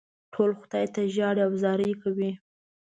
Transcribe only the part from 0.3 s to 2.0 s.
ټول خدای ته ژاړي او زارۍ